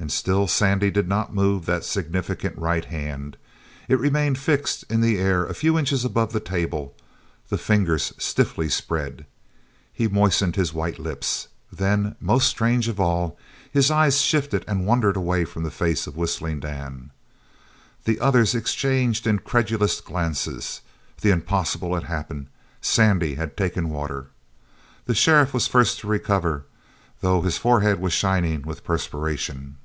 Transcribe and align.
And 0.00 0.12
still 0.12 0.46
Sandy 0.46 0.90
did 0.90 1.08
not 1.08 1.32
move 1.32 1.64
that 1.64 1.82
significant 1.82 2.58
right 2.58 2.84
hand. 2.84 3.38
It 3.88 3.98
remained 3.98 4.36
fixed 4.36 4.82
in 4.90 5.02
air 5.02 5.46
a 5.46 5.54
few 5.54 5.78
inches 5.78 6.04
above 6.04 6.34
the 6.34 6.40
table, 6.40 6.94
the 7.48 7.56
fingers 7.56 8.12
stiffly 8.18 8.68
spread. 8.68 9.24
He 9.94 10.06
moistened 10.06 10.56
his 10.56 10.74
white 10.74 10.98
lips. 10.98 11.48
Then 11.72 12.16
most 12.20 12.48
strange 12.48 12.86
of 12.86 13.00
all! 13.00 13.38
his 13.72 13.90
eyes 13.90 14.20
shifted 14.20 14.62
and 14.68 14.84
wandered 14.86 15.16
away 15.16 15.46
from 15.46 15.62
the 15.62 15.70
face 15.70 16.06
of 16.06 16.18
Whistling 16.18 16.60
Dan. 16.60 17.10
The 18.04 18.20
others 18.20 18.54
exchanged 18.54 19.26
incredulous 19.26 20.02
glances. 20.02 20.82
The 21.22 21.30
impossible 21.30 21.94
had 21.94 22.04
happened 22.04 22.48
Sandy 22.82 23.36
had 23.36 23.56
taken 23.56 23.88
water! 23.88 24.26
The 25.06 25.14
sheriff 25.14 25.54
was 25.54 25.64
the 25.64 25.70
first 25.70 26.00
to 26.00 26.08
recover, 26.08 26.66
though 27.22 27.40
his 27.40 27.56
forehead 27.56 28.00
was 28.00 28.12
shining 28.12 28.60
with 28.60 28.84
perspiration. 28.84 29.78